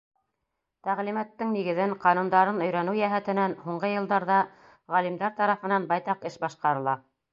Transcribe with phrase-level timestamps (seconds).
[0.85, 4.41] Тәғлимәттең нигеҙен, ҡанундарын өйрәнеү йәһәтенән һуңғы йылдарҙа
[4.95, 6.99] ғалимдар тарафынан байтаҡ эш башҡарыла.